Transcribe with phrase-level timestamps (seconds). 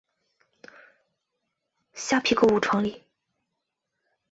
[1.93, 3.03] 虾皮购物创立。